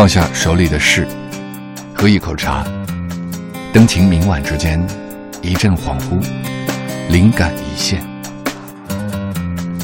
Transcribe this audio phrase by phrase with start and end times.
[0.00, 1.06] 放下手里的事，
[1.94, 2.64] 喝一口茶，
[3.70, 4.82] 灯情明晚之间，
[5.42, 6.18] 一阵恍惚，
[7.10, 8.02] 灵感一现。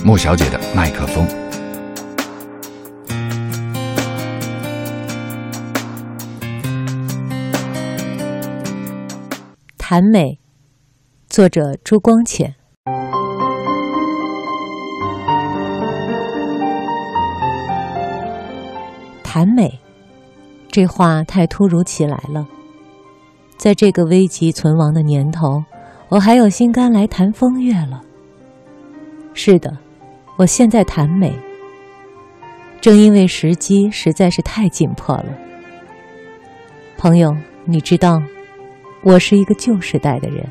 [0.02, 1.28] 莫小姐的麦克风。
[9.76, 10.38] 谈美，
[11.28, 12.54] 作者朱光潜。
[19.22, 19.78] 谈美，
[20.76, 22.46] 这话太突如其来了。
[23.56, 25.64] 在这个危急存亡的年头，
[26.10, 28.02] 我还有心肝来谈风月了。
[29.32, 29.78] 是的，
[30.36, 31.32] 我现在谈美，
[32.78, 35.24] 正因为时机实在是太紧迫了。
[36.98, 38.22] 朋友，你知道，
[39.02, 40.46] 我是一个旧时代的人，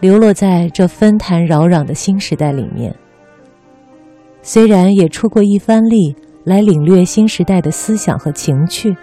[0.00, 2.92] 流落在这纷坛扰攘的新时代里面。
[4.42, 6.16] 虽然也出过一番力。
[6.44, 8.94] 来领略新时代的思想和情趣，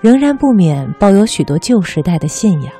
[0.00, 2.72] 仍然不免抱有许多旧时代的信仰。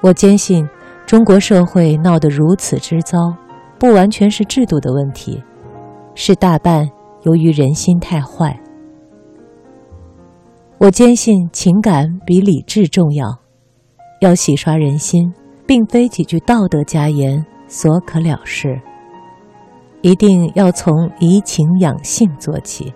[0.00, 0.68] 我坚信，
[1.06, 3.34] 中国社会闹得如此之糟，
[3.78, 5.42] 不完全是制度的问题，
[6.14, 6.90] 是大半
[7.22, 8.58] 由于人心太坏。
[10.78, 13.26] 我坚信，情感比理智重要，
[14.20, 15.32] 要洗刷人心，
[15.64, 18.78] 并非几句道德佳言所可了事。
[20.04, 22.92] 一定要从怡情养性做起，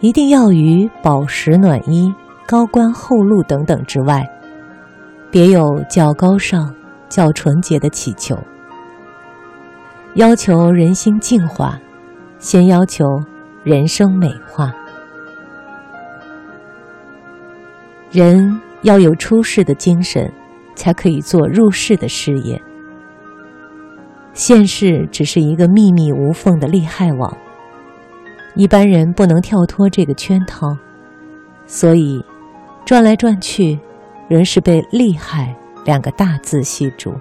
[0.00, 2.12] 一定要于饱食暖衣、
[2.46, 4.22] 高官厚禄等等之外，
[5.30, 6.70] 别有较高尚、
[7.08, 8.36] 较纯洁的祈求。
[10.16, 11.80] 要求人心净化，
[12.38, 13.02] 先要求
[13.64, 14.70] 人生美化。
[18.10, 20.30] 人要有出世的精神，
[20.74, 22.60] 才可以做入世的事业。
[24.36, 27.34] 现世只是一个密密无缝的利害网，
[28.54, 30.76] 一般人不能跳脱这个圈套，
[31.64, 32.22] 所以
[32.84, 33.80] 转来转去，
[34.28, 37.14] 仍是被利害两个大字系住。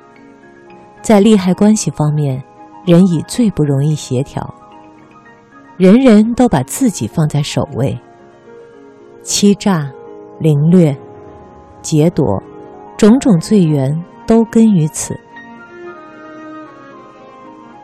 [1.01, 2.43] 在利害关系方面，
[2.85, 4.53] 人以最不容易协调，
[5.77, 7.97] 人人都把自己放在首位，
[9.23, 9.89] 欺诈、
[10.37, 10.93] 凌掠、
[11.81, 12.43] 劫夺，
[12.97, 15.17] 种种罪源都根于此。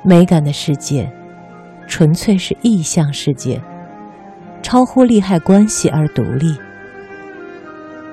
[0.04, 1.12] 美感的世界，
[1.88, 3.62] 纯粹是意象世界，
[4.64, 6.56] 超乎利害关系而独立。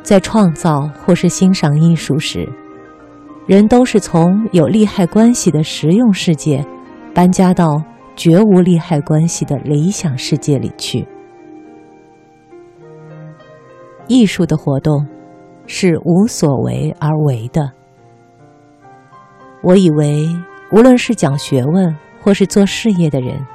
[0.03, 2.47] 在创造或是欣赏艺术时，
[3.47, 6.65] 人都是从有利害关系的实用世界，
[7.15, 7.83] 搬家到
[8.15, 11.07] 绝无利害关系的理想世界里去。
[14.07, 15.07] 艺术的活动，
[15.67, 17.73] 是无所为而为的。
[19.63, 20.29] 我以为。
[20.71, 23.47] 无论是讲学问或是做事业的人，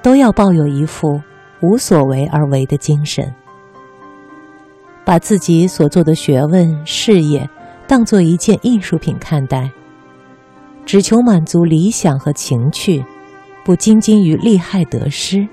[0.00, 1.20] 都要抱有一副
[1.60, 3.34] 无所为而为的精神，
[5.04, 7.48] 把自己所做的学问事业
[7.88, 9.68] 当做一件艺术品看待，
[10.86, 13.04] 只求满足理想和情趣，
[13.64, 15.46] 不斤斤于利害得失，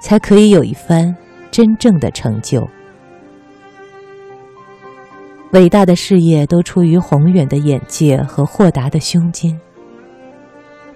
[0.00, 1.14] 才可以有一番
[1.52, 2.68] 真正的成就。
[5.52, 9.56] 伟大的事业都出于宏远的眼界和豁达的胸襟。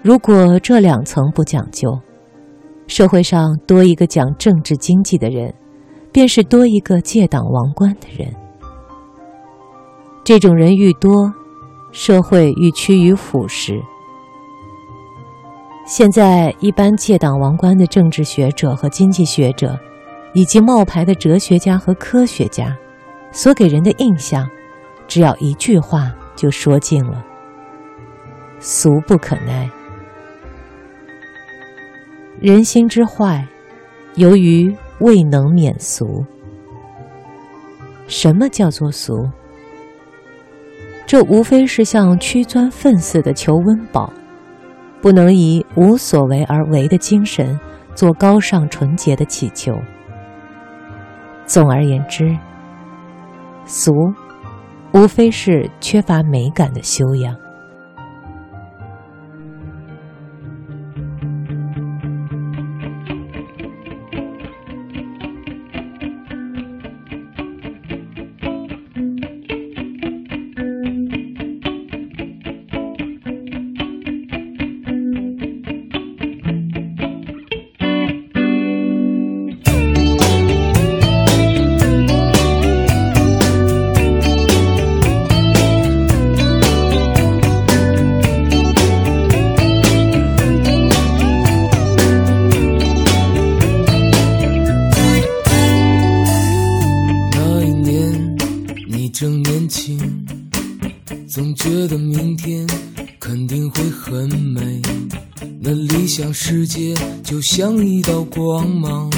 [0.01, 1.99] 如果这两层不讲究，
[2.87, 5.53] 社会上多一个讲政治经济的人，
[6.11, 8.33] 便是多一个借党王冠的人。
[10.23, 11.33] 这种人愈多，
[11.91, 13.77] 社会愈趋于腐蚀。
[15.85, 19.77] 现在一般借党王冠的政治学者和经济学者，
[20.33, 22.73] 以及冒牌的哲学家和科学家，
[23.31, 24.49] 所给人的印象，
[25.09, 27.21] 只要一句话就说尽了：
[28.59, 29.69] 俗不可耐。
[32.41, 33.45] 人心之坏，
[34.15, 36.23] 由于未能免俗。
[38.07, 39.29] 什么叫做俗？
[41.05, 44.13] 这无非是像屈钻粪似的求温饱，
[45.01, 47.59] 不能以无所为而为的精神
[47.93, 49.77] 做高尚纯洁的祈求。
[51.45, 52.37] 总而言之，
[53.65, 53.91] 俗，
[54.93, 57.35] 无非是缺乏美感的修养。
[102.09, 102.65] 明天
[103.19, 104.81] 肯定会很美。
[105.61, 109.11] 那理想世界就像一道光芒，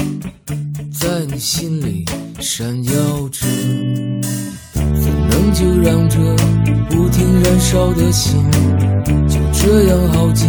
[0.92, 2.04] 在你心里
[2.38, 2.92] 闪耀
[3.30, 3.46] 着。
[4.74, 6.18] 怎能就让这
[6.90, 8.44] 不停燃烧的心，
[9.26, 10.48] 就这样耗尽，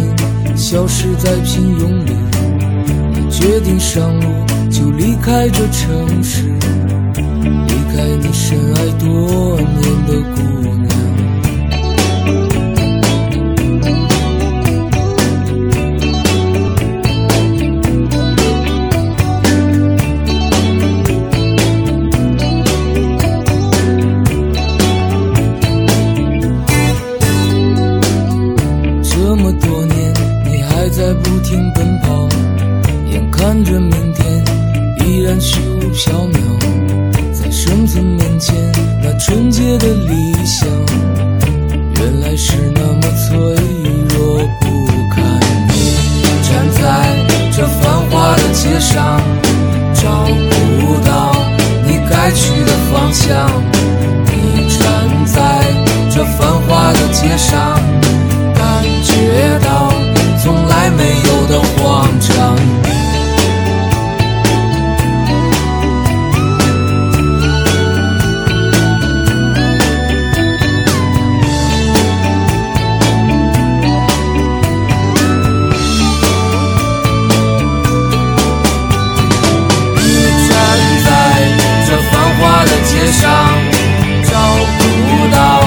[0.54, 2.12] 消失在平庸里？
[3.14, 4.26] 你决定上路，
[4.70, 6.42] 就离开这城市。
[7.66, 10.42] 离开你深爱多年的姑
[10.76, 10.93] 娘。
[31.22, 32.28] 不停奔跑，
[33.10, 34.44] 眼看着明天
[35.04, 36.38] 依然虚无缥缈。
[37.32, 38.54] 在生存面前，
[39.02, 40.68] 那纯洁的理想，
[41.96, 43.38] 原来是那么脆
[44.08, 44.64] 弱不
[45.14, 45.40] 堪。
[46.42, 46.80] 站在
[47.52, 49.20] 这繁华的街上，
[49.94, 50.26] 找
[50.80, 51.34] 不到
[51.86, 53.50] 你该去的方向。
[54.26, 55.64] 你站在
[56.10, 57.73] 这繁华的街上，
[83.20, 83.30] 上
[84.24, 84.34] 找
[85.08, 85.60] 不到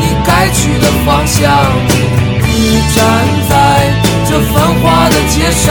[0.00, 1.42] 你该去的方向。
[2.44, 3.04] 你站
[3.48, 3.52] 在
[4.28, 5.66] 这繁华的街上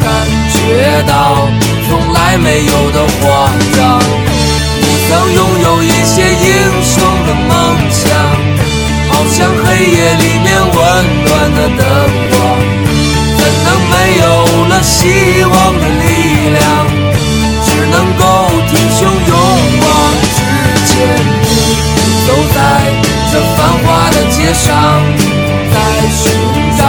[0.00, 0.08] 感
[0.54, 1.48] 觉到
[1.86, 3.26] 从来没有的慌
[3.76, 4.00] 张。
[4.80, 6.50] 你曾拥有一些英
[6.82, 6.94] 雄
[7.26, 7.52] 的梦
[7.90, 8.02] 想
[9.10, 10.78] 好像黑夜里面温
[11.26, 11.80] 暖的灯
[12.30, 12.82] 光。
[13.38, 14.24] 怎能没有
[14.68, 14.98] 了希
[15.44, 16.81] 望的力量
[24.42, 24.74] 街上，
[25.72, 25.76] 在
[26.10, 26.34] 寻
[26.76, 26.82] 找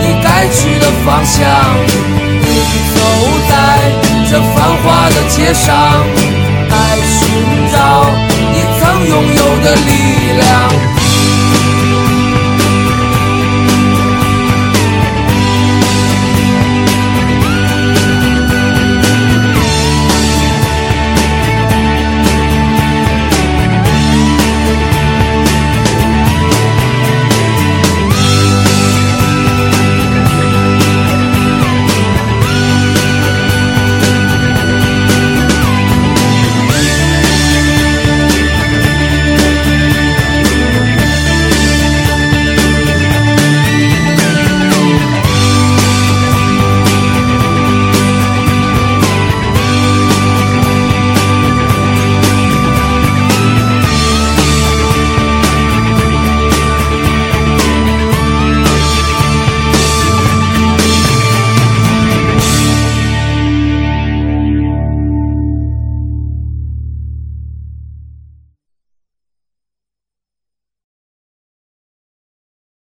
[0.00, 1.40] 你该去的方向。
[2.94, 3.00] 走
[3.48, 3.52] 在
[4.30, 6.04] 这繁华的街上，
[6.68, 6.74] 在
[7.08, 7.22] 寻
[7.72, 7.76] 找
[8.52, 9.88] 你曾拥有的力
[10.36, 10.93] 量。